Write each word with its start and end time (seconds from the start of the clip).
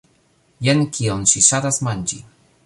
Jen 0.67 0.81
kion 0.95 1.27
ŝi 1.33 1.45
ŝatas 1.49 1.79
manĝi 1.89 2.21